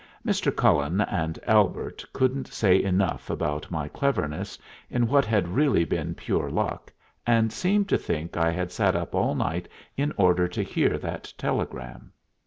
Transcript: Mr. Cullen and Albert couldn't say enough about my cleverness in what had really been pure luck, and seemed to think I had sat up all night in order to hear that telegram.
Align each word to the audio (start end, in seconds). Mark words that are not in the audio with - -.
Mr. 0.25 0.51
Cullen 0.55 0.99
and 1.01 1.37
Albert 1.45 2.03
couldn't 2.11 2.47
say 2.47 2.81
enough 2.81 3.29
about 3.29 3.69
my 3.69 3.87
cleverness 3.87 4.57
in 4.89 5.05
what 5.07 5.25
had 5.25 5.47
really 5.49 5.85
been 5.85 6.15
pure 6.15 6.49
luck, 6.49 6.91
and 7.27 7.53
seemed 7.53 7.87
to 7.89 7.99
think 7.99 8.35
I 8.35 8.49
had 8.49 8.71
sat 8.71 8.95
up 8.95 9.13
all 9.13 9.35
night 9.35 9.67
in 9.95 10.11
order 10.17 10.47
to 10.47 10.63
hear 10.63 10.97
that 10.97 11.31
telegram. 11.37 12.13